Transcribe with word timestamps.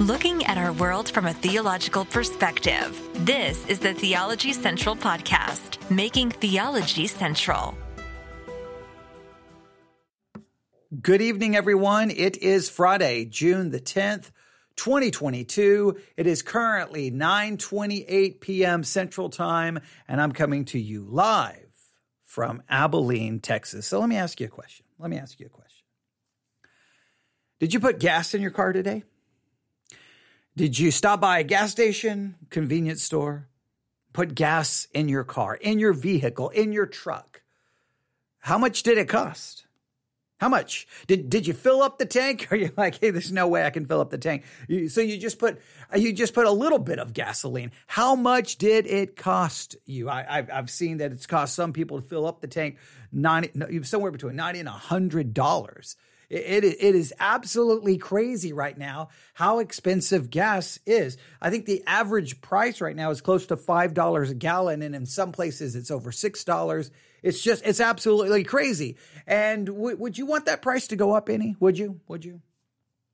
looking 0.00 0.42
at 0.46 0.56
our 0.56 0.72
world 0.72 1.10
from 1.10 1.26
a 1.26 1.34
theological 1.34 2.06
perspective. 2.06 2.98
This 3.26 3.66
is 3.66 3.78
the 3.78 3.92
Theology 3.92 4.54
Central 4.54 4.96
Podcast, 4.96 5.78
making 5.90 6.30
theology 6.30 7.06
central. 7.06 7.76
Good 11.02 11.20
evening, 11.20 11.54
everyone. 11.54 12.10
It 12.10 12.38
is 12.38 12.70
Friday, 12.70 13.26
June 13.26 13.70
the 13.70 13.80
10th. 13.80 14.30
2022. 14.76 15.98
It 16.16 16.26
is 16.26 16.40
currently 16.40 17.10
9:28 17.10 18.40
p.m. 18.40 18.82
Central 18.82 19.28
Time 19.28 19.80
and 20.08 20.22
I'm 20.22 20.32
coming 20.32 20.64
to 20.66 20.78
you 20.78 21.04
live 21.04 21.68
from 22.24 22.62
Abilene, 22.66 23.40
Texas. 23.40 23.86
So 23.86 24.00
let 24.00 24.08
me 24.08 24.16
ask 24.16 24.40
you 24.40 24.46
a 24.46 24.48
question. 24.50 24.86
Let 24.98 25.10
me 25.10 25.18
ask 25.18 25.38
you 25.38 25.46
a 25.46 25.50
question. 25.50 25.84
Did 27.58 27.74
you 27.74 27.80
put 27.80 27.98
gas 27.98 28.32
in 28.32 28.40
your 28.40 28.52
car 28.52 28.72
today? 28.72 29.04
Did 30.56 30.78
you 30.78 30.90
stop 30.90 31.20
by 31.20 31.38
a 31.38 31.44
gas 31.44 31.70
station, 31.70 32.34
convenience 32.50 33.02
store, 33.02 33.48
put 34.12 34.34
gas 34.34 34.88
in 34.92 35.08
your 35.08 35.24
car, 35.24 35.54
in 35.54 35.78
your 35.78 35.92
vehicle, 35.92 36.48
in 36.50 36.72
your 36.72 36.86
truck? 36.86 37.42
How 38.40 38.58
much 38.58 38.82
did 38.82 38.98
it 38.98 39.08
cost? 39.08 39.66
How 40.40 40.48
much 40.48 40.88
did 41.06 41.28
did 41.28 41.46
you 41.46 41.52
fill 41.52 41.82
up 41.82 41.98
the 41.98 42.06
tank? 42.06 42.48
Are 42.50 42.56
you 42.56 42.72
like, 42.76 42.98
hey, 42.98 43.10
there's 43.10 43.30
no 43.30 43.46
way 43.46 43.64
I 43.64 43.70
can 43.70 43.84
fill 43.84 44.00
up 44.00 44.10
the 44.10 44.18
tank? 44.18 44.44
You, 44.68 44.88
so 44.88 45.02
you 45.02 45.18
just 45.18 45.38
put 45.38 45.60
you 45.94 46.12
just 46.12 46.34
put 46.34 46.46
a 46.46 46.50
little 46.50 46.78
bit 46.78 46.98
of 46.98 47.12
gasoline. 47.12 47.72
How 47.86 48.16
much 48.16 48.56
did 48.56 48.86
it 48.86 49.16
cost 49.16 49.76
you? 49.84 50.08
I, 50.08 50.22
have 50.22 50.50
I've 50.50 50.70
seen 50.70 50.96
that 50.96 51.12
it's 51.12 51.26
cost 51.26 51.54
some 51.54 51.74
people 51.74 52.00
to 52.00 52.06
fill 52.06 52.26
up 52.26 52.40
the 52.40 52.48
tank 52.48 52.78
ninety 53.12 53.82
somewhere 53.82 54.10
between 54.10 54.34
ninety 54.34 54.60
and 54.60 54.68
hundred 54.68 55.34
dollars. 55.34 55.96
It, 56.30 56.64
it, 56.64 56.76
it 56.80 56.94
is 56.94 57.12
absolutely 57.18 57.98
crazy 57.98 58.52
right 58.52 58.78
now 58.78 59.08
how 59.34 59.58
expensive 59.58 60.30
gas 60.30 60.78
is. 60.86 61.16
I 61.42 61.50
think 61.50 61.66
the 61.66 61.82
average 61.86 62.40
price 62.40 62.80
right 62.80 62.94
now 62.94 63.10
is 63.10 63.20
close 63.20 63.46
to 63.48 63.56
$5 63.56 64.30
a 64.30 64.34
gallon, 64.34 64.82
and 64.82 64.94
in 64.94 65.06
some 65.06 65.32
places 65.32 65.74
it's 65.74 65.90
over 65.90 66.12
$6. 66.12 66.90
It's 67.22 67.42
just, 67.42 67.66
it's 67.66 67.80
absolutely 67.80 68.44
crazy. 68.44 68.96
And 69.26 69.66
w- 69.66 69.96
would 69.96 70.16
you 70.16 70.24
want 70.24 70.46
that 70.46 70.62
price 70.62 70.86
to 70.88 70.96
go 70.96 71.14
up 71.14 71.28
any? 71.28 71.56
Would 71.58 71.76
you? 71.76 72.00
Would 72.06 72.24
you? 72.24 72.40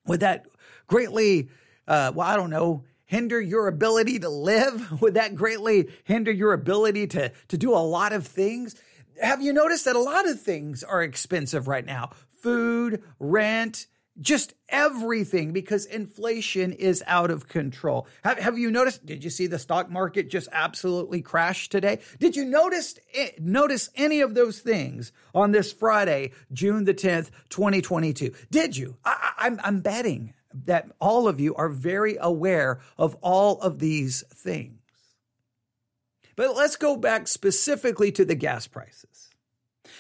Would 0.07 0.21
that 0.21 0.47
greatly, 0.87 1.49
uh, 1.89 2.13
well, 2.15 2.29
I 2.29 2.37
don't 2.37 2.51
know, 2.51 2.85
hinder 3.07 3.41
your 3.41 3.67
ability 3.67 4.21
to 4.21 4.29
live? 4.29 5.01
Would 5.01 5.15
that 5.15 5.35
greatly 5.35 5.89
hinder 6.05 6.31
your 6.31 6.53
ability 6.53 7.07
to, 7.09 7.33
to 7.49 7.59
do 7.59 7.73
a 7.73 7.81
lot 7.81 8.13
of 8.13 8.27
things? 8.27 8.77
Have 9.21 9.41
you 9.41 9.53
noticed 9.53 9.87
that 9.87 9.97
a 9.97 10.01
lot 10.01 10.29
of 10.29 10.41
things 10.41 10.85
are 10.85 11.03
expensive 11.03 11.67
right 11.67 11.85
now? 11.85 12.11
Food, 12.43 13.03
rent, 13.19 13.87
just 14.21 14.55
everything 14.69 15.53
because 15.53 15.85
inflation 15.85 16.73
is 16.73 17.03
out 17.07 17.31
of 17.31 17.49
control. 17.49 18.07
Have, 18.25 18.39
have, 18.39 18.59
you 18.59 18.71
noticed? 18.71 19.05
Did 19.05 19.23
you 19.23 19.31
see 19.31 19.47
the 19.47 19.59
stock 19.59 19.91
market 19.91 20.31
just 20.31 20.49
absolutely 20.53 21.21
crash 21.23 21.69
today? 21.69 21.99
Did 22.19 22.37
you 22.37 22.45
notice 22.45 22.95
eh, 23.15 23.31
notice 23.39 23.91
any 23.95 24.21
of 24.21 24.35
those 24.35 24.61
things 24.61 25.13
on 25.35 25.53
this 25.53 25.73
Friday, 25.73 26.33
June 26.53 26.85
the 26.85 26.95
10th, 26.95 27.31
2022? 27.51 28.33
Did 28.51 28.77
you? 28.77 28.97
I, 29.05 29.33
I'm, 29.39 29.61
I'm 29.63 29.81
betting 29.81 30.33
that 30.65 30.91
all 31.01 31.29
of 31.29 31.39
you 31.39 31.55
are 31.55 31.69
very 31.69 32.17
aware 32.19 32.81
of 32.97 33.17
all 33.21 33.61
of 33.61 33.79
these 33.79 34.25
things. 34.33 34.81
But 36.37 36.57
let's 36.57 36.77
go 36.77 36.97
back 36.97 37.29
specifically 37.29 38.13
to 38.13 38.25
the 38.25 38.35
gas 38.35 38.67
prices. 38.67 39.16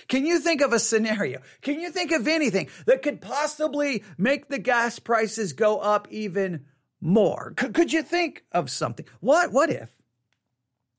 Can 0.08 0.26
you 0.26 0.38
think 0.38 0.60
of 0.60 0.72
a 0.72 0.78
scenario? 0.78 1.40
Can 1.62 1.80
you 1.80 1.90
think 1.90 2.12
of 2.12 2.28
anything 2.28 2.68
that 2.86 3.02
could 3.02 3.20
possibly 3.20 4.04
make 4.16 4.48
the 4.48 4.58
gas 4.58 4.98
prices 4.98 5.52
go 5.52 5.78
up 5.78 6.08
even 6.10 6.66
more? 7.00 7.54
C- 7.58 7.68
could 7.68 7.92
you 7.92 8.02
think 8.02 8.44
of 8.52 8.70
something? 8.70 9.06
What 9.20 9.52
what 9.52 9.70
if? 9.70 9.90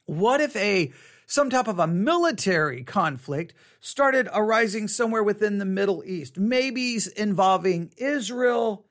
What 0.06 0.42
if 0.42 0.56
a 0.56 0.92
some 1.28 1.50
type 1.50 1.68
of 1.68 1.80
a 1.80 1.88
military 1.88 2.84
conflict 2.84 3.54
started 3.82 4.30
arising 4.34 4.88
somewhere 4.88 5.24
within 5.24 5.58
the 5.58 5.66
Middle 5.66 6.02
East, 6.06 6.38
maybe 6.38 6.98
involving 7.16 7.92
Israel 7.98 8.87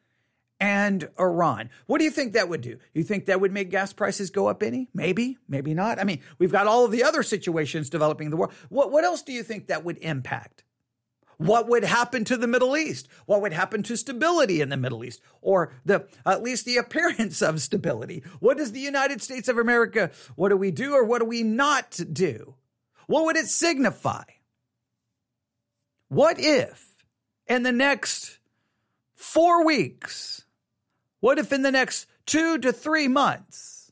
and 0.59 1.09
Iran. 1.19 1.71
What 1.87 1.99
do 1.99 2.05
you 2.05 2.11
think 2.11 2.33
that 2.33 2.49
would 2.49 2.63
do? 2.63 2.79
You 2.95 3.03
think 3.03 3.27
that 3.27 3.41
would 3.41 3.53
make 3.53 3.71
gas 3.71 3.93
prices 3.93 4.31
go 4.31 4.47
up 4.47 4.63
any? 4.63 4.89
Maybe, 4.95 5.37
maybe 5.49 5.75
not. 5.75 5.99
I 5.99 6.05
mean, 6.05 6.21
we've 6.39 6.53
got 6.53 6.67
all 6.67 6.85
of 6.85 6.93
the 6.93 7.05
other 7.05 7.23
situations 7.23 7.91
developing 7.91 8.27
in 8.27 8.31
the 8.31 8.37
world. 8.37 8.53
What, 8.69 8.91
what 8.91 9.05
else 9.05 9.23
do 9.23 9.33
you 9.33 9.43
think 9.43 9.67
that 9.67 9.85
would 9.85 9.99
impact? 9.99 10.65
What 11.39 11.69
would 11.69 11.85
happen 11.85 12.25
to 12.25 12.37
the 12.37 12.47
Middle 12.47 12.77
East? 12.77 13.09
What 13.27 13.43
would 13.43 13.53
happen 13.53 13.83
to 13.85 13.97
stability 13.97 14.63
in 14.63 14.71
the 14.71 14.77
Middle 14.77 15.05
East 15.05 15.21
or 15.43 15.73
the 15.85 16.09
at 16.25 16.43
least 16.43 16.65
the 16.65 16.77
appearance 16.79 17.43
of 17.43 17.61
stability? 17.61 18.23
What 18.41 18.57
does 18.57 18.73
the 18.73 18.81
United 18.81 19.21
States 19.23 19.49
of 19.49 19.59
America 19.59 20.11
what 20.35 20.49
do 20.49 20.57
we 20.57 20.71
do 20.71 20.95
or 20.95 21.05
what 21.05 21.19
do 21.19 21.27
we 21.27 21.43
not 21.43 22.01
do? 22.13 22.55
What 23.07 23.27
would 23.27 23.37
it 23.37 23.47
signify? 23.47 24.25
What 26.09 26.39
if 26.39 27.05
in 27.47 27.63
the 27.63 27.73
next 27.73 28.39
4 29.17 29.65
weeks 29.65 30.46
what 31.27 31.41
if 31.41 31.53
in 31.53 31.63
the 31.63 31.73
next 31.73 32.07
two 32.25 32.57
to 32.59 32.73
three 32.73 33.09
months, 33.09 33.91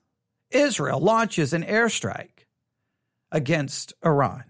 Israel 0.52 1.00
launches 1.00 1.52
an 1.52 1.64
airstrike 1.64 2.46
against 3.32 3.92
Iran? 4.06 4.44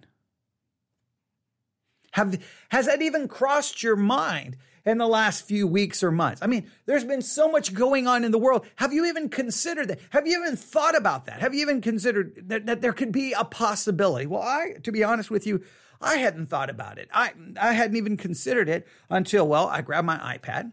Have, 2.13 2.39
has 2.69 2.85
that 2.85 3.01
even 3.01 3.27
crossed 3.27 3.83
your 3.83 3.97
mind 3.97 4.59
in 4.85 4.99
the 4.99 5.07
last 5.07 5.47
few 5.47 5.67
weeks 5.67 6.03
or 6.03 6.11
months? 6.11 6.43
I 6.43 6.47
mean, 6.47 6.71
there's 6.85 7.05
been 7.05 7.23
so 7.23 7.51
much 7.51 7.73
going 7.73 8.07
on 8.07 8.23
in 8.23 8.33
the 8.33 8.39
world. 8.39 8.67
Have 8.77 8.93
you 8.93 9.07
even 9.07 9.31
considered 9.31 9.89
that? 9.89 10.01
Have 10.11 10.27
you 10.27 10.43
even 10.43 10.55
thought 10.55 10.95
about 10.95 11.25
that? 11.25 11.41
Have 11.41 11.55
you 11.55 11.63
even 11.63 11.81
considered 11.81 12.51
that, 12.51 12.67
that 12.67 12.83
there 12.83 12.93
could 12.93 13.13
be 13.13 13.33
a 13.33 13.47
possibility? 13.47 14.27
Well, 14.27 14.43
I, 14.43 14.75
to 14.83 14.93
be 14.93 15.03
honest 15.03 15.31
with 15.31 15.47
you, 15.47 15.65
I 16.03 16.17
hadn't 16.17 16.51
thought 16.51 16.69
about 16.69 16.99
it. 16.99 17.09
I, 17.15 17.33
I 17.59 17.73
hadn't 17.73 17.97
even 17.97 18.19
considered 18.19 18.69
it 18.69 18.87
until, 19.09 19.49
well, 19.49 19.69
I 19.69 19.81
grabbed 19.81 20.07
my 20.07 20.19
iPad 20.37 20.73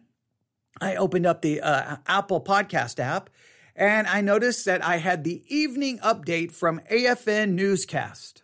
I 0.79 0.95
opened 0.95 1.25
up 1.25 1.41
the 1.41 1.61
uh, 1.61 1.97
Apple 2.07 2.41
Podcast 2.41 2.99
app 2.99 3.29
and 3.75 4.07
I 4.07 4.21
noticed 4.21 4.65
that 4.65 4.83
I 4.83 4.97
had 4.97 5.23
the 5.23 5.43
evening 5.47 5.99
update 5.99 6.51
from 6.51 6.81
AFN 6.91 7.53
Newscast. 7.53 8.43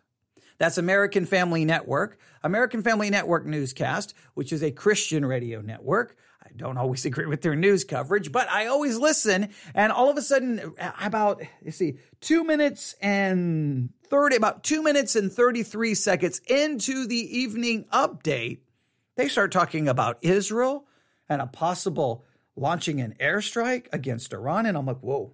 That's 0.57 0.77
American 0.77 1.25
Family 1.25 1.65
Network, 1.65 2.17
American 2.43 2.81
Family 2.81 3.09
Network 3.09 3.45
Newscast, 3.45 4.13
which 4.33 4.51
is 4.51 4.63
a 4.63 4.71
Christian 4.71 5.25
radio 5.25 5.61
network. 5.61 6.15
I 6.43 6.49
don't 6.55 6.77
always 6.77 7.05
agree 7.05 7.25
with 7.25 7.41
their 7.41 7.55
news 7.55 7.83
coverage, 7.83 8.31
but 8.31 8.49
I 8.49 8.67
always 8.67 8.97
listen. 8.97 9.49
And 9.75 9.91
all 9.91 10.09
of 10.09 10.17
a 10.17 10.21
sudden, 10.21 10.73
about, 10.99 11.41
you 11.61 11.71
see, 11.71 11.97
two 12.21 12.43
minutes 12.43 12.95
and 13.01 13.89
30, 14.09 14.37
about 14.37 14.63
two 14.63 14.81
minutes 14.81 15.15
and 15.15 15.31
33 15.31 15.93
seconds 15.93 16.41
into 16.47 17.05
the 17.05 17.37
evening 17.37 17.85
update, 17.93 18.59
they 19.15 19.27
start 19.27 19.51
talking 19.51 19.87
about 19.87 20.17
Israel 20.21 20.86
and 21.29 21.41
a 21.41 21.47
possible 21.47 22.23
launching 22.55 23.01
an 23.01 23.15
airstrike 23.19 23.87
against 23.93 24.33
Iran. 24.33 24.65
And 24.65 24.77
I'm 24.77 24.85
like, 24.85 24.99
whoa, 24.99 25.33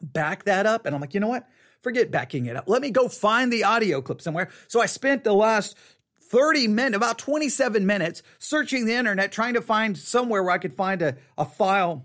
back 0.00 0.44
that 0.44 0.66
up. 0.66 0.86
And 0.86 0.94
I'm 0.94 1.00
like, 1.00 1.14
you 1.14 1.20
know 1.20 1.28
what? 1.28 1.46
Forget 1.82 2.10
backing 2.10 2.46
it 2.46 2.56
up. 2.56 2.64
Let 2.68 2.82
me 2.82 2.90
go 2.90 3.08
find 3.08 3.52
the 3.52 3.64
audio 3.64 4.02
clip 4.02 4.20
somewhere. 4.20 4.50
So 4.66 4.80
I 4.80 4.86
spent 4.86 5.24
the 5.24 5.32
last 5.32 5.76
30 6.22 6.68
minutes, 6.68 6.96
about 6.96 7.18
27 7.18 7.86
minutes, 7.86 8.22
searching 8.38 8.84
the 8.84 8.94
internet, 8.94 9.32
trying 9.32 9.54
to 9.54 9.62
find 9.62 9.96
somewhere 9.96 10.42
where 10.42 10.52
I 10.52 10.58
could 10.58 10.74
find 10.74 11.00
a, 11.00 11.16
a 11.38 11.44
file 11.44 12.04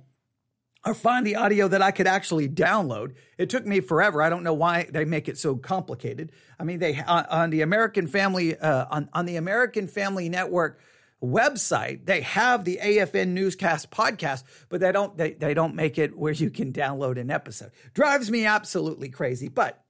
or 0.86 0.94
find 0.94 1.26
the 1.26 1.36
audio 1.36 1.68
that 1.68 1.82
I 1.82 1.92
could 1.92 2.08
actually 2.08 2.48
download. 2.50 3.14
It 3.38 3.50
took 3.50 3.66
me 3.66 3.80
forever. 3.80 4.22
I 4.22 4.30
don't 4.30 4.44
know 4.44 4.54
why 4.54 4.88
they 4.92 5.06
make 5.06 5.28
it 5.28 5.38
so 5.38 5.56
complicated. 5.56 6.32
I 6.60 6.64
mean, 6.64 6.80
they 6.80 7.02
on, 7.02 7.26
on 7.26 7.50
the 7.50 7.62
American 7.62 8.08
Family 8.08 8.58
uh, 8.58 8.86
on 8.90 9.10
on 9.14 9.26
the 9.26 9.38
American 9.38 9.88
Family 9.88 10.30
Network 10.30 10.80
website, 11.24 12.06
they 12.06 12.22
have 12.22 12.66
the 12.66 12.80
AFN 12.82 13.30
newscast 13.30 13.90
podcast, 13.90 14.44
but 14.70 14.82
they 14.82 14.92
don't 14.92 15.18
they, 15.18 15.34
they 15.34 15.54
don't 15.54 15.76
make 15.76 15.98
it 15.98 16.18
where 16.18 16.34
you 16.34 16.50
can 16.50 16.74
download 16.74 17.20
an 17.20 17.32
episode. 17.32 17.72
Drives 17.94 18.30
me 18.30 18.46
absolutely 18.46 19.10
crazy. 19.10 19.48
But 19.48 19.84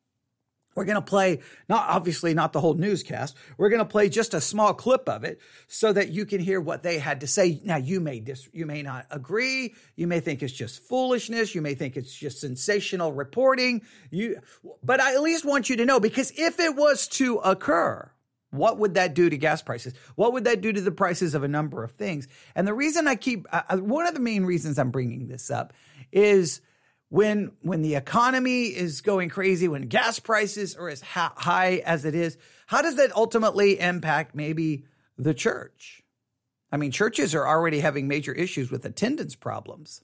we're 0.75 0.85
going 0.85 0.95
to 0.95 1.01
play 1.01 1.41
not 1.69 1.89
obviously 1.89 2.33
not 2.33 2.53
the 2.53 2.59
whole 2.59 2.73
newscast. 2.73 3.35
We're 3.57 3.69
going 3.69 3.79
to 3.79 3.85
play 3.85 4.09
just 4.09 4.33
a 4.33 4.41
small 4.41 4.73
clip 4.73 5.07
of 5.07 5.23
it 5.23 5.39
so 5.67 5.93
that 5.93 6.09
you 6.09 6.25
can 6.25 6.39
hear 6.39 6.59
what 6.59 6.83
they 6.83 6.97
had 6.99 7.21
to 7.21 7.27
say. 7.27 7.61
Now 7.63 7.77
you 7.77 7.99
may 7.99 8.19
dis, 8.19 8.47
you 8.53 8.65
may 8.65 8.81
not 8.81 9.05
agree. 9.11 9.75
You 9.95 10.07
may 10.07 10.19
think 10.19 10.41
it's 10.41 10.53
just 10.53 10.81
foolishness. 10.83 11.53
You 11.53 11.61
may 11.61 11.75
think 11.75 11.97
it's 11.97 12.13
just 12.13 12.39
sensational 12.39 13.11
reporting. 13.11 13.81
You 14.09 14.39
but 14.83 14.99
I 14.99 15.13
at 15.15 15.21
least 15.21 15.45
want 15.45 15.69
you 15.69 15.77
to 15.77 15.85
know 15.85 15.99
because 15.99 16.31
if 16.37 16.59
it 16.59 16.75
was 16.75 17.07
to 17.09 17.37
occur, 17.37 18.09
what 18.53 18.77
would 18.77 18.93
that 18.93 19.13
do 19.13 19.29
to 19.29 19.37
gas 19.37 19.61
prices? 19.61 19.93
What 20.15 20.33
would 20.33 20.43
that 20.45 20.61
do 20.61 20.71
to 20.71 20.81
the 20.81 20.91
prices 20.91 21.33
of 21.33 21.43
a 21.43 21.47
number 21.47 21.83
of 21.83 21.91
things? 21.91 22.27
And 22.55 22.67
the 22.67 22.73
reason 22.73 23.07
I 23.07 23.15
keep 23.15 23.47
uh, 23.51 23.77
one 23.77 24.05
of 24.05 24.13
the 24.13 24.19
main 24.19 24.45
reasons 24.45 24.77
I'm 24.77 24.91
bringing 24.91 25.27
this 25.27 25.49
up 25.49 25.73
is 26.11 26.61
when 27.09 27.51
when 27.61 27.81
the 27.81 27.95
economy 27.95 28.65
is 28.65 29.01
going 29.01 29.29
crazy, 29.29 29.67
when 29.67 29.83
gas 29.83 30.19
prices 30.19 30.75
are 30.75 30.89
as 30.89 31.01
ha- 31.01 31.33
high 31.35 31.81
as 31.85 32.05
it 32.05 32.13
is, 32.13 32.37
how 32.67 32.81
does 32.81 32.95
that 32.97 33.15
ultimately 33.15 33.79
impact 33.79 34.35
maybe 34.35 34.85
the 35.17 35.33
church? 35.33 36.03
I 36.71 36.77
mean, 36.77 36.91
churches 36.91 37.35
are 37.35 37.47
already 37.47 37.79
having 37.79 38.07
major 38.07 38.33
issues 38.33 38.71
with 38.71 38.85
attendance 38.85 39.35
problems. 39.35 40.01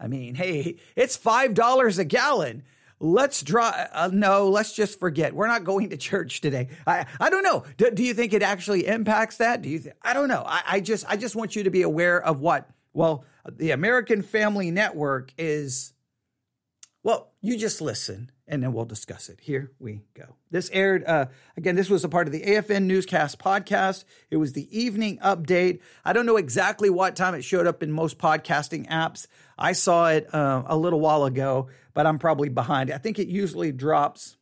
I 0.00 0.06
mean, 0.06 0.34
hey, 0.34 0.76
it's 0.94 1.16
$5 1.16 1.98
a 1.98 2.04
gallon. 2.04 2.62
Let's 3.00 3.42
draw. 3.42 3.72
Uh, 3.92 4.10
no, 4.12 4.48
let's 4.48 4.72
just 4.72 4.98
forget. 4.98 5.34
We're 5.34 5.46
not 5.46 5.64
going 5.64 5.90
to 5.90 5.96
church 5.96 6.40
today. 6.40 6.68
I, 6.86 7.06
I 7.20 7.30
don't 7.30 7.44
know. 7.44 7.64
Do, 7.76 7.90
do 7.90 8.02
you 8.02 8.14
think 8.14 8.32
it 8.32 8.42
actually 8.42 8.86
impacts 8.86 9.36
that? 9.36 9.62
Do 9.62 9.68
you? 9.68 9.78
Th- 9.78 9.94
I 10.02 10.14
don't 10.14 10.28
know. 10.28 10.42
I, 10.44 10.62
I 10.66 10.80
just, 10.80 11.04
I 11.08 11.16
just 11.16 11.36
want 11.36 11.54
you 11.54 11.64
to 11.64 11.70
be 11.70 11.82
aware 11.82 12.20
of 12.20 12.40
what. 12.40 12.68
Well, 12.92 13.24
the 13.46 13.70
American 13.70 14.22
Family 14.22 14.70
Network 14.70 15.32
is. 15.38 15.92
Well, 17.04 17.30
you 17.40 17.56
just 17.56 17.80
listen 17.80 18.32
and 18.48 18.62
then 18.62 18.72
we'll 18.72 18.86
discuss 18.86 19.28
it. 19.28 19.38
Here 19.40 19.70
we 19.78 20.00
go. 20.14 20.34
This 20.50 20.70
aired, 20.72 21.04
uh, 21.04 21.26
again, 21.56 21.76
this 21.76 21.90
was 21.90 22.02
a 22.02 22.08
part 22.08 22.26
of 22.26 22.32
the 22.32 22.40
AFN 22.40 22.84
Newscast 22.84 23.38
podcast. 23.38 24.04
It 24.30 24.38
was 24.38 24.54
the 24.54 24.76
evening 24.76 25.18
update. 25.18 25.80
I 26.04 26.12
don't 26.12 26.26
know 26.26 26.38
exactly 26.38 26.90
what 26.90 27.14
time 27.14 27.34
it 27.34 27.42
showed 27.42 27.66
up 27.66 27.82
in 27.82 27.92
most 27.92 28.18
podcasting 28.18 28.88
apps. 28.88 29.26
I 29.58 29.72
saw 29.72 30.08
it 30.08 30.32
uh, 30.34 30.62
a 30.66 30.76
little 30.76 31.00
while 31.00 31.24
ago, 31.24 31.68
but 31.92 32.06
I'm 32.06 32.18
probably 32.18 32.48
behind. 32.48 32.90
I 32.90 32.98
think 32.98 33.18
it 33.18 33.28
usually 33.28 33.70
drops 33.70 34.36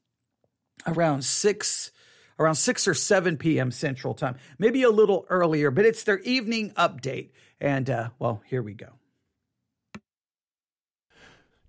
around 0.87 1.25
6 1.25 1.91
around 2.39 2.57
6 2.57 2.87
or 2.87 2.93
7 2.93 3.39
p.m. 3.39 3.71
Central 3.71 4.13
Time, 4.13 4.37
maybe 4.59 4.83
a 4.83 4.91
little 4.91 5.25
earlier, 5.31 5.71
but 5.71 5.87
it's 5.87 6.05
their 6.05 6.19
evening 6.19 6.71
update. 6.73 7.31
And 7.61 7.89
uh, 7.89 8.11
well, 8.19 8.43
here 8.45 8.63
we 8.63 8.75
go. 8.75 8.91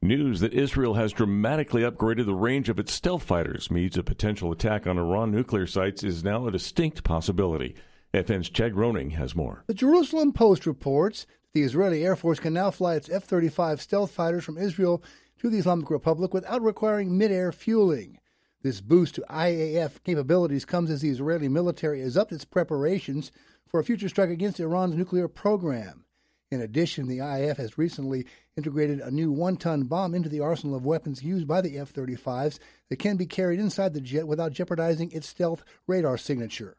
News 0.01 0.41
that 0.41 0.53
Israel 0.53 0.93
has 0.93 1.11
dramatically 1.11 1.81
upgraded 1.81 2.27
the 2.27 2.35
range 2.35 2.69
of 2.69 2.77
its 2.77 2.93
stealth 2.93 3.23
fighters 3.23 3.71
means 3.71 3.97
a 3.97 4.03
potential 4.03 4.51
attack 4.51 4.85
on 4.85 4.99
Iran 4.99 5.31
nuclear 5.31 5.65
sites 5.65 6.03
is 6.03 6.23
now 6.23 6.45
a 6.45 6.51
distinct 6.51 7.03
possibility. 7.03 7.75
FN's 8.13 8.47
Chad 8.47 8.75
Groening 8.75 9.09
has 9.11 9.35
more. 9.35 9.63
The 9.65 9.73
Jerusalem 9.73 10.33
Post 10.33 10.67
reports 10.67 11.25
that 11.25 11.53
the 11.53 11.63
Israeli 11.63 12.05
Air 12.05 12.15
Force 12.15 12.39
can 12.39 12.53
now 12.53 12.69
fly 12.69 12.93
its 12.93 13.09
F 13.09 13.23
35 13.23 13.81
stealth 13.81 14.11
fighters 14.11 14.43
from 14.43 14.59
Israel 14.59 15.03
to 15.39 15.49
the 15.49 15.57
Islamic 15.57 15.89
Republic 15.89 16.31
without 16.31 16.61
requiring 16.61 17.17
mid 17.17 17.31
air 17.31 17.51
fueling. 17.51 18.19
This 18.61 18.81
boost 18.81 19.15
to 19.15 19.25
IAF 19.31 20.03
capabilities 20.03 20.63
comes 20.63 20.91
as 20.91 21.01
the 21.01 21.09
Israeli 21.09 21.47
military 21.47 22.01
has 22.01 22.15
upped 22.15 22.31
its 22.31 22.45
preparations 22.45 23.31
for 23.67 23.79
a 23.79 23.83
future 23.83 24.09
strike 24.09 24.29
against 24.29 24.59
Iran's 24.59 24.95
nuclear 24.95 25.27
program. 25.27 26.05
In 26.49 26.61
addition, 26.61 27.07
the 27.07 27.17
IAF 27.17 27.57
has 27.57 27.77
recently 27.77 28.25
integrated 28.55 29.01
a 29.01 29.11
new 29.11 29.31
one 29.31 29.57
ton 29.57 29.83
bomb 29.83 30.15
into 30.15 30.29
the 30.29 30.39
arsenal 30.39 30.77
of 30.77 30.85
weapons 30.85 31.21
used 31.21 31.45
by 31.45 31.59
the 31.59 31.77
F 31.77 31.91
35s 31.91 32.57
that 32.89 32.99
can 32.99 33.17
be 33.17 33.25
carried 33.25 33.59
inside 33.59 33.93
the 33.93 33.99
jet 33.99 34.27
without 34.27 34.53
jeopardizing 34.53 35.11
its 35.11 35.27
stealth 35.27 35.63
radar 35.87 36.17
signature. 36.17 36.77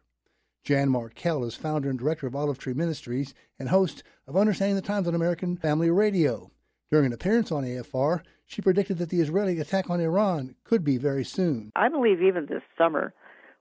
Jan 0.64 0.88
Markell 0.88 1.46
is 1.46 1.54
founder 1.54 1.90
and 1.90 1.98
director 1.98 2.26
of 2.26 2.34
Olive 2.34 2.58
Tree 2.58 2.72
Ministries 2.72 3.34
and 3.58 3.68
host 3.68 4.02
of 4.26 4.38
Understanding 4.38 4.76
the 4.76 4.82
Times 4.82 5.06
on 5.06 5.14
American 5.14 5.56
Family 5.56 5.90
Radio. 5.90 6.50
During 6.90 7.06
an 7.06 7.12
appearance 7.12 7.52
on 7.52 7.64
AFR, 7.64 8.22
she 8.46 8.62
predicted 8.62 8.96
that 8.98 9.10
the 9.10 9.20
Israeli 9.20 9.60
attack 9.60 9.90
on 9.90 10.00
Iran 10.00 10.54
could 10.64 10.82
be 10.82 10.96
very 10.96 11.24
soon. 11.24 11.70
I 11.76 11.90
believe 11.90 12.22
even 12.22 12.46
this 12.46 12.62
summer, 12.78 13.12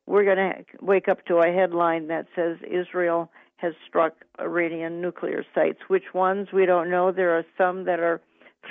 we're 0.05 0.23
going 0.23 0.37
to 0.37 0.63
wake 0.81 1.09
up 1.09 1.25
to 1.25 1.39
a 1.39 1.51
headline 1.51 2.07
that 2.07 2.27
says 2.33 2.57
Israel 2.65 3.29
has 3.57 3.73
struck 3.87 4.13
Iranian 4.39 5.01
nuclear 5.01 5.43
sites. 5.53 5.79
Which 5.87 6.13
ones, 6.13 6.49
we 6.53 6.65
don't 6.65 6.89
know. 6.89 7.11
There 7.11 7.37
are 7.37 7.45
some 7.57 7.85
that 7.85 7.99
are 7.99 8.21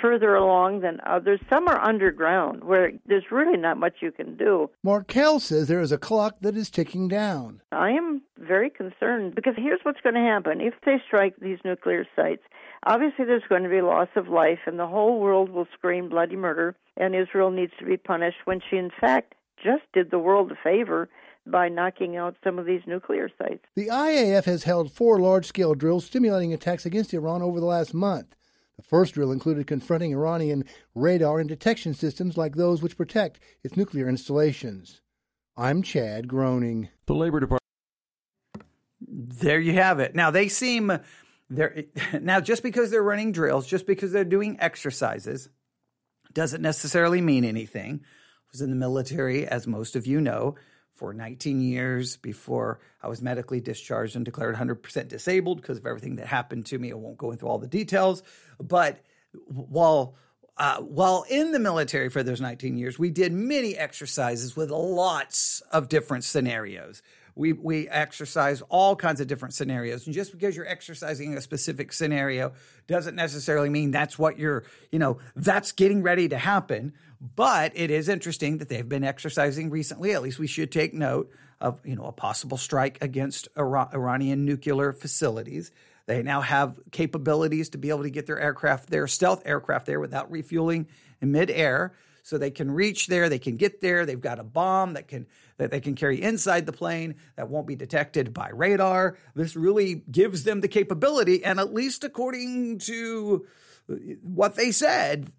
further 0.01 0.35
along 0.35 0.81
than 0.81 0.99
others. 1.05 1.39
Some 1.49 1.67
are 1.67 1.79
underground 1.79 2.63
where 2.63 2.91
there's 3.05 3.31
really 3.31 3.57
not 3.57 3.77
much 3.77 3.95
you 4.01 4.11
can 4.11 4.35
do. 4.35 4.69
Markell 4.85 5.41
says 5.41 5.67
there 5.67 5.81
is 5.81 5.91
a 5.91 5.97
clock 5.97 6.37
that 6.41 6.55
is 6.55 6.69
ticking 6.69 7.07
down. 7.07 7.61
I 7.71 7.91
am 7.91 8.21
very 8.37 8.69
concerned 8.69 9.35
because 9.35 9.55
here's 9.57 9.79
what's 9.83 10.01
going 10.01 10.15
to 10.15 10.21
happen. 10.21 10.61
If 10.61 10.75
they 10.85 11.01
strike 11.05 11.35
these 11.37 11.59
nuclear 11.65 12.05
sites, 12.15 12.43
obviously 12.85 13.25
there's 13.25 13.43
going 13.49 13.63
to 13.63 13.69
be 13.69 13.81
loss 13.81 14.09
of 14.15 14.27
life 14.27 14.59
and 14.65 14.79
the 14.79 14.87
whole 14.87 15.19
world 15.19 15.49
will 15.49 15.67
scream 15.73 16.09
bloody 16.09 16.35
murder 16.35 16.75
and 16.95 17.15
Israel 17.15 17.51
needs 17.51 17.73
to 17.79 17.85
be 17.85 17.97
punished 17.97 18.37
when 18.45 18.61
she 18.69 18.77
in 18.77 18.91
fact 19.01 19.33
just 19.63 19.83
did 19.93 20.11
the 20.11 20.19
world 20.19 20.51
a 20.51 20.55
favor 20.63 21.09
by 21.51 21.69
knocking 21.69 22.15
out 22.15 22.35
some 22.43 22.59
of 22.59 22.65
these 22.65 22.81
nuclear 22.85 23.29
sites. 23.37 23.63
The 23.75 23.87
IAF 23.87 24.45
has 24.45 24.63
held 24.63 24.91
four 24.91 25.19
large 25.19 25.45
scale 25.45 25.75
drills 25.75 26.05
stimulating 26.05 26.53
attacks 26.53 26.85
against 26.85 27.13
Iran 27.13 27.41
over 27.41 27.59
the 27.59 27.65
last 27.65 27.93
month. 27.93 28.35
The 28.77 28.83
first 28.83 29.15
drill 29.15 29.31
included 29.31 29.65
confronting 29.65 30.13
Iranian 30.13 30.63
radar 30.93 31.39
and 31.39 31.49
detection 31.49 31.93
systems 31.93 32.37
like 32.37 32.55
those 32.55 32.81
which 32.81 32.97
protect 32.97 33.39
its 33.63 33.75
nuclear 33.75 34.07
installations. 34.07 35.01
I'm 35.55 35.81
Chad 35.81 36.27
Groening. 36.27 36.89
The 37.07 37.15
Labor 37.15 37.39
Department. 37.39 37.63
There 39.01 39.59
you 39.59 39.73
have 39.73 39.99
it. 39.99 40.15
Now 40.15 40.29
they 40.29 40.47
seem 40.47 40.99
they're 41.49 41.85
now 42.21 42.39
just 42.39 42.61
because 42.61 42.91
they're 42.91 43.01
running 43.01 43.31
drills, 43.31 43.65
just 43.65 43.87
because 43.87 44.11
they're 44.11 44.23
doing 44.23 44.57
exercises, 44.59 45.49
doesn't 46.33 46.61
necessarily 46.61 47.21
mean 47.21 47.43
anything. 47.43 48.01
I 48.03 48.49
was 48.51 48.61
in 48.61 48.69
the 48.69 48.75
military, 48.75 49.47
as 49.47 49.65
most 49.65 49.95
of 49.95 50.05
you 50.05 50.21
know, 50.21 50.55
for 50.97 51.13
19 51.13 51.61
years 51.61 52.17
before 52.17 52.79
I 53.01 53.07
was 53.07 53.21
medically 53.21 53.61
discharged 53.61 54.15
and 54.15 54.25
declared 54.25 54.55
100% 54.55 55.07
disabled 55.07 55.61
because 55.61 55.77
of 55.77 55.85
everything 55.85 56.15
that 56.15 56.27
happened 56.27 56.65
to 56.67 56.79
me. 56.79 56.91
I 56.91 56.95
won't 56.95 57.17
go 57.17 57.31
into 57.31 57.45
all 57.45 57.59
the 57.59 57.67
details, 57.67 58.23
but 58.59 58.99
while 59.47 60.15
uh, 60.57 60.81
while 60.81 61.23
in 61.29 61.51
the 61.51 61.59
military 61.59 62.09
for 62.09 62.23
those 62.23 62.41
19 62.41 62.77
years, 62.77 62.97
we 62.97 63.11
did 63.11 63.31
many 63.31 63.77
exercises 63.77 64.55
with 64.55 64.71
lots 64.71 65.61
of 65.71 65.87
different 65.87 66.23
scenarios. 66.23 67.03
We 67.37 67.53
we 67.53 67.87
exercise 67.89 68.61
all 68.69 68.95
kinds 68.95 69.21
of 69.21 69.27
different 69.27 69.53
scenarios, 69.53 70.05
and 70.05 70.13
just 70.13 70.31
because 70.31 70.55
you're 70.55 70.67
exercising 70.67 71.37
a 71.37 71.41
specific 71.41 71.93
scenario 71.93 72.53
doesn't 72.87 73.15
necessarily 73.15 73.69
mean 73.69 73.91
that's 73.91 74.17
what 74.17 74.39
you're, 74.39 74.63
you 74.91 74.99
know, 74.99 75.19
that's 75.35 75.71
getting 75.71 76.01
ready 76.03 76.27
to 76.29 76.37
happen. 76.37 76.93
But 77.35 77.71
it 77.75 77.91
is 77.91 78.09
interesting 78.09 78.59
that 78.59 78.69
they've 78.69 78.87
been 78.87 79.03
exercising 79.03 79.69
recently. 79.69 80.13
At 80.13 80.21
least 80.21 80.39
we 80.39 80.47
should 80.47 80.71
take 80.71 80.93
note 80.93 81.31
of, 81.59 81.79
you 81.85 81.95
know, 81.95 82.05
a 82.05 82.11
possible 82.11 82.57
strike 82.57 82.97
against 83.01 83.47
Iran- 83.57 83.89
Iranian 83.93 84.45
nuclear 84.45 84.93
facilities. 84.93 85.71
They 86.05 86.23
now 86.23 86.41
have 86.41 86.79
capabilities 86.91 87.69
to 87.69 87.77
be 87.77 87.89
able 87.89 88.03
to 88.03 88.09
get 88.09 88.27
their 88.27 88.39
aircraft, 88.39 88.89
their 88.89 89.07
stealth 89.07 89.43
aircraft 89.45 89.85
there 89.85 89.99
without 89.99 90.31
refueling 90.31 90.87
in 91.21 91.31
midair. 91.31 91.93
So 92.27 92.37
they 92.37 92.51
can 92.51 92.69
reach 92.69 93.07
there, 93.07 93.29
they 93.29 93.39
can 93.39 93.55
get 93.55 93.79
there. 93.79 94.05
They've 94.05 94.19
got 94.19 94.37
a 94.37 94.43
bomb 94.43 94.95
that 94.95 95.07
can 95.07 95.27
that 95.55 95.71
they 95.71 95.79
can 95.79 95.95
carry 95.95 96.21
inside 96.21 96.65
the 96.65 96.73
plane 96.73 97.15
that 97.37 97.47
won't 97.47 97.67
be 97.67 97.77
detected 97.77 98.33
by 98.33 98.49
radar. 98.49 99.17
This 99.33 99.55
really 99.55 99.95
gives 100.11 100.43
them 100.43 100.59
the 100.59 100.67
capability, 100.67 101.45
and 101.45 101.57
at 101.57 101.73
least 101.73 102.03
according 102.03 102.79
to 102.79 103.45
uh, 103.89 103.95
what 104.23 104.55
they 104.55 104.73
said, 104.73 105.31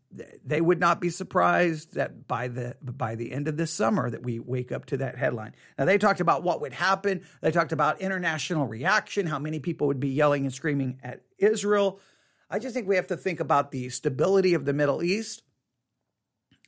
they 0.42 0.62
would 0.62 0.80
not 0.80 0.98
be 0.98 1.10
surprised 1.10 1.94
that 1.96 2.26
by 2.26 2.48
the 2.48 2.74
by 2.80 3.16
the 3.16 3.32
end 3.32 3.48
of 3.48 3.58
this 3.58 3.70
summer 3.70 4.08
that 4.08 4.22
we 4.22 4.38
wake 4.38 4.72
up 4.72 4.86
to 4.86 4.96
that 4.96 5.18
headline. 5.18 5.54
Now 5.78 5.84
they 5.84 5.98
talked 5.98 6.20
about 6.20 6.42
what 6.42 6.62
would 6.62 6.72
happen. 6.72 7.20
They 7.42 7.50
talked 7.50 7.72
about 7.72 8.00
international 8.00 8.66
reaction, 8.66 9.26
how 9.26 9.38
many 9.38 9.60
people 9.60 9.88
would 9.88 10.00
be 10.00 10.08
yelling 10.08 10.46
and 10.46 10.54
screaming 10.54 11.00
at 11.02 11.20
Israel. 11.36 12.00
I 12.48 12.58
just 12.58 12.74
think 12.74 12.88
we 12.88 12.96
have 12.96 13.08
to 13.08 13.16
think 13.18 13.40
about 13.40 13.72
the 13.72 13.90
stability 13.90 14.54
of 14.54 14.64
the 14.64 14.72
Middle 14.72 15.02
East 15.02 15.42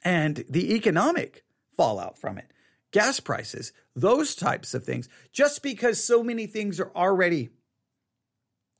and 0.02 0.44
the 0.48 0.74
economic 0.74 1.44
fallout 1.76 2.18
from 2.18 2.38
it. 2.38 2.50
Gas 2.92 3.20
prices, 3.20 3.72
those 3.94 4.34
types 4.34 4.74
of 4.74 4.84
things. 4.84 5.08
Just 5.32 5.62
because 5.62 6.02
so 6.02 6.22
many 6.22 6.46
things 6.46 6.80
are 6.80 6.90
already 6.94 7.50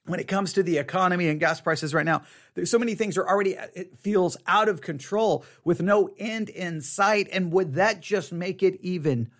when 0.07 0.19
it 0.19 0.27
comes 0.27 0.55
to 0.55 0.62
the 0.62 0.79
economy 0.79 1.29
and 1.29 1.39
gas 1.39 1.61
prices 1.61 1.95
right 1.95 2.07
now, 2.07 2.23
so 2.65 2.79
many 2.79 2.95
things 2.95 3.17
are 3.17 3.29
already, 3.29 3.57
it 3.75 3.97
feels 3.99 4.37
out 4.47 4.69
of 4.69 4.81
control 4.81 5.45
with 5.62 5.81
no 5.81 6.11
end 6.19 6.49
in 6.49 6.81
sight. 6.81 7.29
And 7.31 7.53
would 7.53 7.75
that 7.75 8.00
just 8.00 8.33
make 8.33 8.62
it 8.62 8.81
even 8.81 9.31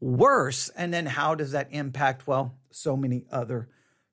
worse? 0.00 0.68
And 0.70 0.92
then 0.92 1.06
how 1.06 1.34
does 1.34 1.52
that 1.52 1.68
impact, 1.70 2.26
well, 2.26 2.56
so 2.70 2.96
many 2.96 3.24
other 3.30 3.68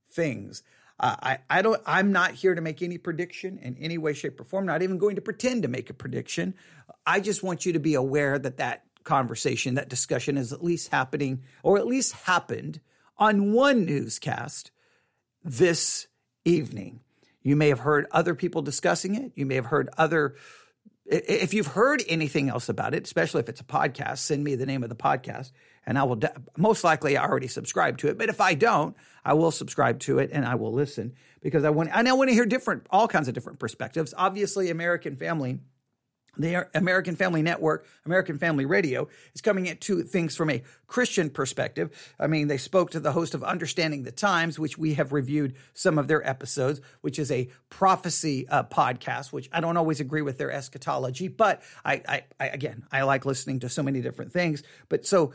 things? 0.09 0.63
Uh, 0.97 1.15
I, 1.21 1.37
I 1.49 1.61
don't, 1.61 1.81
I'm 1.85 2.13
not 2.13 2.31
here 2.31 2.55
to 2.55 2.61
make 2.61 2.81
any 2.81 2.97
prediction 2.97 3.57
in 3.57 3.75
any 3.77 3.97
way, 3.97 4.13
shape, 4.13 4.39
or 4.39 4.45
form, 4.45 4.65
not 4.65 4.81
even 4.81 4.97
going 4.97 5.17
to 5.17 5.21
pretend 5.21 5.63
to 5.63 5.67
make 5.67 5.89
a 5.89 5.93
prediction. 5.93 6.53
I 7.05 7.19
just 7.19 7.43
want 7.43 7.65
you 7.65 7.73
to 7.73 7.79
be 7.79 7.93
aware 7.93 8.37
that 8.39 8.57
that 8.57 8.83
conversation, 9.03 9.75
that 9.75 9.89
discussion 9.89 10.37
is 10.37 10.51
at 10.51 10.63
least 10.63 10.89
happening, 10.89 11.43
or 11.63 11.77
at 11.77 11.87
least 11.87 12.13
happened 12.13 12.81
on 13.17 13.53
one 13.53 13.85
newscast 13.85 14.71
this 15.43 16.07
evening. 16.43 17.01
You 17.41 17.55
may 17.55 17.69
have 17.69 17.79
heard 17.79 18.07
other 18.11 18.35
people 18.35 18.61
discussing 18.61 19.15
it. 19.15 19.31
You 19.35 19.45
may 19.45 19.55
have 19.55 19.67
heard 19.67 19.89
other. 19.97 20.35
If 21.05 21.53
you've 21.53 21.67
heard 21.67 22.03
anything 22.09 22.49
else 22.49 22.67
about 22.67 22.95
it, 22.95 23.03
especially 23.03 23.41
if 23.41 23.49
it's 23.49 23.61
a 23.61 23.65
podcast, 23.65 24.17
send 24.17 24.43
me 24.43 24.55
the 24.55 24.65
name 24.65 24.81
of 24.81 24.89
the 24.89 24.95
podcast, 24.95 25.51
and 25.85 25.99
I 25.99 26.03
will. 26.03 26.15
De- 26.15 26.33
most 26.57 26.83
likely, 26.83 27.15
I 27.15 27.23
already 27.23 27.47
subscribe 27.47 27.99
to 27.99 28.07
it. 28.07 28.17
But 28.17 28.29
if 28.29 28.41
I 28.41 28.55
don't, 28.55 28.97
I 29.23 29.33
will 29.33 29.51
subscribe 29.51 29.99
to 30.01 30.17
it 30.17 30.31
and 30.33 30.43
I 30.43 30.55
will 30.55 30.73
listen 30.73 31.13
because 31.41 31.63
I 31.63 31.69
want. 31.69 31.91
And 31.93 32.09
I 32.09 32.13
want 32.13 32.31
to 32.31 32.33
hear 32.33 32.47
different, 32.47 32.87
all 32.89 33.07
kinds 33.07 33.27
of 33.27 33.35
different 33.35 33.59
perspectives. 33.59 34.15
Obviously, 34.17 34.71
American 34.71 35.15
Family 35.15 35.59
the 36.37 36.67
American 36.73 37.15
Family 37.15 37.41
Network, 37.41 37.85
American 38.05 38.37
Family 38.37 38.65
Radio, 38.65 39.07
is 39.33 39.41
coming 39.41 39.69
at 39.69 39.81
two 39.81 40.03
things 40.03 40.35
from 40.35 40.49
a 40.49 40.63
Christian 40.87 41.29
perspective. 41.29 42.15
I 42.19 42.27
mean, 42.27 42.47
they 42.47 42.57
spoke 42.57 42.91
to 42.91 42.99
the 42.99 43.11
host 43.11 43.33
of 43.33 43.43
Understanding 43.43 44.03
the 44.03 44.11
Times, 44.11 44.59
which 44.59 44.77
we 44.77 44.95
have 44.95 45.13
reviewed 45.13 45.55
some 45.73 45.97
of 45.97 46.07
their 46.07 46.27
episodes, 46.27 46.81
which 47.01 47.19
is 47.19 47.31
a 47.31 47.49
prophecy 47.69 48.47
uh, 48.47 48.63
podcast, 48.63 49.31
which 49.31 49.49
I 49.51 49.61
don't 49.61 49.77
always 49.77 49.99
agree 49.99 50.21
with 50.21 50.37
their 50.37 50.51
eschatology, 50.51 51.27
but 51.27 51.61
I, 51.83 52.01
I, 52.07 52.23
I, 52.39 52.47
again, 52.47 52.85
I 52.91 53.03
like 53.03 53.25
listening 53.25 53.59
to 53.61 53.69
so 53.69 53.83
many 53.83 54.01
different 54.01 54.31
things. 54.31 54.63
But 54.89 55.05
so 55.05 55.33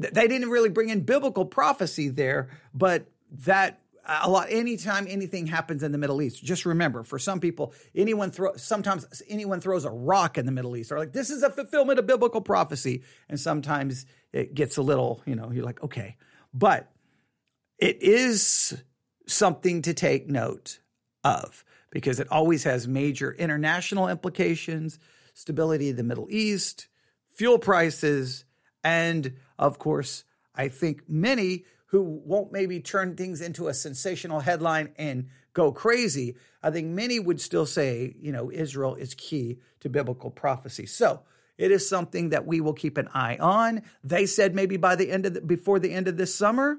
th- 0.00 0.12
they 0.12 0.28
didn't 0.28 0.50
really 0.50 0.70
bring 0.70 0.88
in 0.88 1.02
biblical 1.02 1.44
prophecy 1.44 2.08
there, 2.08 2.50
but 2.74 3.06
that 3.44 3.80
a 4.08 4.28
lot 4.28 4.46
anytime 4.50 5.06
anything 5.08 5.46
happens 5.46 5.82
in 5.82 5.92
the 5.92 5.98
middle 5.98 6.22
east 6.22 6.42
just 6.42 6.64
remember 6.64 7.02
for 7.02 7.18
some 7.18 7.40
people 7.40 7.74
anyone 7.94 8.30
throw 8.30 8.56
sometimes 8.56 9.22
anyone 9.28 9.60
throws 9.60 9.84
a 9.84 9.90
rock 9.90 10.38
in 10.38 10.46
the 10.46 10.52
middle 10.52 10.76
east 10.76 10.90
or 10.90 10.98
like 10.98 11.12
this 11.12 11.30
is 11.30 11.42
a 11.42 11.50
fulfillment 11.50 11.98
of 11.98 12.06
biblical 12.06 12.40
prophecy. 12.40 13.02
And 13.28 13.38
sometimes 13.38 14.06
it 14.32 14.54
gets 14.54 14.76
a 14.76 14.82
little 14.82 15.22
you 15.26 15.34
know 15.34 15.50
you're 15.52 15.64
like 15.64 15.82
okay. 15.82 16.16
But 16.52 16.90
it 17.78 18.02
is 18.02 18.82
something 19.26 19.82
to 19.82 19.94
take 19.94 20.28
note 20.28 20.80
of 21.22 21.64
because 21.90 22.20
it 22.20 22.28
always 22.30 22.64
has 22.64 22.88
major 22.88 23.32
international 23.32 24.08
implications 24.08 24.98
stability 25.34 25.90
of 25.90 25.96
the 25.96 26.02
middle 26.02 26.26
east 26.30 26.88
fuel 27.28 27.58
prices 27.58 28.44
and 28.82 29.36
of 29.58 29.78
course 29.78 30.24
i 30.54 30.68
think 30.68 31.02
many 31.08 31.64
who 31.88 32.02
won't 32.02 32.52
maybe 32.52 32.80
turn 32.80 33.16
things 33.16 33.40
into 33.40 33.68
a 33.68 33.74
sensational 33.74 34.40
headline 34.40 34.92
and 34.96 35.28
go 35.54 35.72
crazy, 35.72 36.36
I 36.62 36.70
think 36.70 36.88
many 36.88 37.18
would 37.18 37.40
still 37.40 37.66
say, 37.66 38.14
you 38.20 38.30
know, 38.30 38.50
Israel 38.50 38.94
is 38.94 39.14
key 39.14 39.58
to 39.80 39.88
biblical 39.88 40.30
prophecy. 40.30 40.86
So 40.86 41.22
it 41.56 41.70
is 41.70 41.88
something 41.88 42.28
that 42.28 42.46
we 42.46 42.60
will 42.60 42.74
keep 42.74 42.98
an 42.98 43.08
eye 43.14 43.38
on. 43.40 43.82
They 44.04 44.26
said 44.26 44.54
maybe 44.54 44.76
by 44.76 44.96
the 44.96 45.10
end 45.10 45.26
of 45.26 45.34
the, 45.34 45.40
before 45.40 45.78
the 45.78 45.92
end 45.92 46.08
of 46.08 46.16
this 46.16 46.34
summer. 46.34 46.78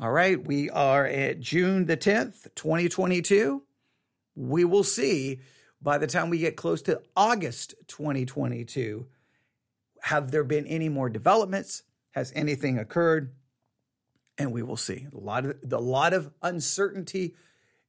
All 0.00 0.10
right, 0.10 0.44
we 0.44 0.68
are 0.70 1.06
at 1.06 1.40
June 1.40 1.86
the 1.86 1.96
10th, 1.96 2.48
2022. 2.56 3.62
We 4.34 4.64
will 4.64 4.84
see 4.84 5.40
by 5.80 5.98
the 5.98 6.06
time 6.06 6.30
we 6.30 6.38
get 6.38 6.56
close 6.56 6.82
to 6.82 7.00
August 7.16 7.74
2022. 7.86 9.06
Have 10.02 10.30
there 10.30 10.44
been 10.44 10.66
any 10.66 10.88
more 10.88 11.08
developments? 11.08 11.84
Has 12.10 12.32
anything 12.34 12.78
occurred? 12.78 13.32
And 14.38 14.52
we 14.52 14.62
will 14.62 14.76
see 14.76 15.06
a 15.12 15.18
lot 15.18 15.44
of 15.46 15.56
a 15.70 15.76
lot 15.76 16.12
of 16.12 16.30
uncertainty 16.42 17.34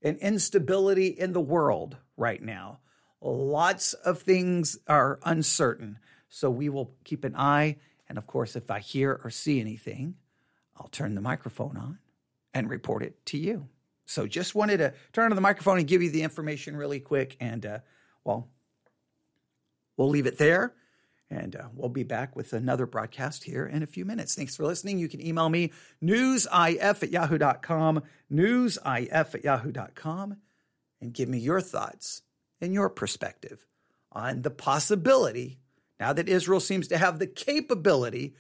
and 0.02 0.18
instability 0.20 1.08
in 1.08 1.34
the 1.34 1.42
world 1.42 1.98
right 2.16 2.42
now. 2.42 2.80
Lots 3.22 3.94
of 3.94 4.22
things 4.22 4.78
are 4.88 5.20
uncertain, 5.24 6.00
so 6.30 6.50
we 6.50 6.70
will 6.70 6.94
keep 7.04 7.24
an 7.24 7.36
eye. 7.36 7.78
And 8.08 8.18
of 8.18 8.28
course, 8.28 8.56
if 8.56 8.72
I 8.72 8.80
hear 8.80 9.20
or 9.24 9.30
see 9.30 9.60
anything, 9.60 10.16
I'll 10.78 10.88
turn 10.88 11.16
the 11.16 11.22
microphone 11.22 11.78
on 11.78 12.00
and 12.54 12.70
report 12.70 13.04
it 13.04 13.26
to 13.28 13.38
you. 13.38 13.68
So 14.06 14.26
just 14.26 14.56
wanted 14.56 14.78
to 14.78 14.94
turn 15.12 15.32
on 15.32 15.36
the 15.36 15.42
microphone 15.42 15.80
and 15.80 15.88
give 15.88 16.02
you 16.02 16.10
the 16.10 16.24
information 16.24 16.78
really 16.78 17.00
quick. 17.00 17.36
And 17.42 17.66
uh, 17.66 17.80
well, 18.24 18.48
we'll 19.98 20.10
leave 20.10 20.28
it 20.28 20.38
there. 20.38 20.74
And 21.30 21.56
uh, 21.56 21.68
we'll 21.74 21.90
be 21.90 22.04
back 22.04 22.36
with 22.36 22.54
another 22.54 22.86
broadcast 22.86 23.44
here 23.44 23.66
in 23.66 23.84
a 23.84 23.88
few 23.88 24.06
minutes. 24.06 24.34
Thanks 24.34 24.56
for 24.56 24.64
listening. 24.64 24.98
You 24.98 25.10
can 25.10 25.26
email 25.26 25.50
me 25.50 25.74
newsif 26.02 27.04
at 27.04 27.12
yahoo.com, 27.12 28.04
newsif 28.32 29.36
at 29.36 29.44
yahoo.com, 29.44 30.38
and 31.02 31.14
give 31.14 31.28
me 31.28 31.38
your 31.38 31.60
thoughts 31.60 32.22
and 32.62 32.74
your 32.74 32.90
perspective 32.90 33.66
on 34.12 34.42
the 34.42 34.50
possibility, 34.50 35.60
now 36.00 36.14
that 36.14 36.30
Israel 36.30 36.60
seems 36.60 36.88
to 36.88 36.98
have 36.98 37.20
the 37.20 37.28
capability 37.28 38.36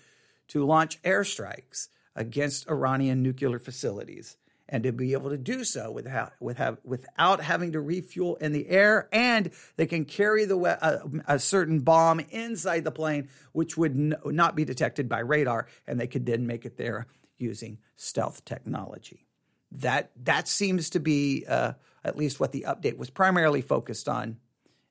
to 0.47 0.65
launch 0.65 1.01
airstrikes 1.03 1.89
against 2.15 2.69
Iranian 2.69 3.21
nuclear 3.21 3.59
facilities 3.59 4.37
and 4.69 4.83
to 4.83 4.91
be 4.91 5.13
able 5.13 5.29
to 5.29 5.37
do 5.37 5.63
so 5.63 5.91
without, 5.91 6.33
without, 6.39 6.85
without 6.85 7.41
having 7.41 7.71
to 7.71 7.81
refuel 7.81 8.35
in 8.35 8.51
the 8.51 8.67
air. 8.67 9.07
And 9.11 9.51
they 9.77 9.85
can 9.85 10.05
carry 10.05 10.45
the, 10.45 10.57
uh, 10.57 11.07
a 11.27 11.39
certain 11.39 11.79
bomb 11.79 12.19
inside 12.29 12.83
the 12.83 12.91
plane, 12.91 13.29
which 13.53 13.77
would 13.77 13.93
n- 13.93 14.15
not 14.25 14.55
be 14.55 14.65
detected 14.65 15.07
by 15.07 15.19
radar, 15.19 15.67
and 15.85 15.99
they 15.99 16.07
could 16.07 16.25
then 16.25 16.47
make 16.47 16.65
it 16.65 16.77
there 16.77 17.07
using 17.37 17.77
stealth 17.95 18.43
technology. 18.45 19.25
That, 19.71 20.11
that 20.23 20.47
seems 20.47 20.89
to 20.91 20.99
be 20.99 21.45
uh, 21.47 21.73
at 22.03 22.17
least 22.17 22.39
what 22.39 22.51
the 22.51 22.65
update 22.67 22.97
was 22.97 23.09
primarily 23.09 23.61
focused 23.61 24.09
on. 24.09 24.37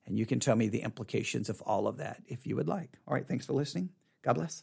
And 0.06 0.18
you 0.18 0.26
can 0.26 0.38
tell 0.38 0.54
me 0.54 0.68
the 0.68 0.82
implications 0.82 1.48
of 1.48 1.60
all 1.62 1.88
of 1.88 1.96
that 1.96 2.22
if 2.26 2.46
you 2.46 2.56
would 2.56 2.68
like. 2.68 2.92
All 3.08 3.14
right, 3.14 3.26
thanks 3.26 3.46
for 3.46 3.54
listening. 3.54 3.90
God 4.22 4.34
bless. 4.34 4.62